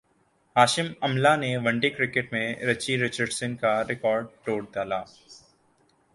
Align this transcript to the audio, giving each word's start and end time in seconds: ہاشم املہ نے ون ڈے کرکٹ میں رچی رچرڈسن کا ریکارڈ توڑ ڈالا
ہاشم 0.55 0.87
املہ 1.07 1.33
نے 1.41 1.51
ون 1.63 1.75
ڈے 1.81 1.89
کرکٹ 1.97 2.25
میں 2.33 2.47
رچی 2.69 2.93
رچرڈسن 3.03 3.51
کا 3.61 3.73
ریکارڈ 3.89 4.23
توڑ 4.43 4.61
ڈالا 4.73 5.01